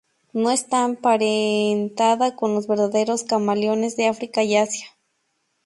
[0.33, 4.87] No está emparentada con los verdaderos camaleones de África y Asia.